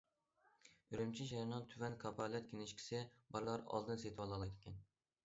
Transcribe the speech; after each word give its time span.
ئۈرۈمچى 0.93 1.27
شەھىرىنىڭ 1.31 1.67
تۆۋەن 1.73 1.97
كاپالەت 2.03 2.47
كىنىشكىسى 2.53 3.03
بارلار 3.37 3.67
ئالدىن 3.77 4.03
سېتىۋالالايدىكەن. 4.05 4.81